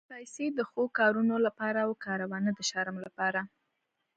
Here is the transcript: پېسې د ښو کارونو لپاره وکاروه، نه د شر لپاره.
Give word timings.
پېسې 0.09 0.45
د 0.57 0.59
ښو 0.69 0.83
کارونو 0.99 1.35
لپاره 1.45 1.79
وکاروه، 1.89 2.37
نه 2.45 2.51
د 2.57 2.59
شر 2.69 2.87
لپاره. 3.05 3.41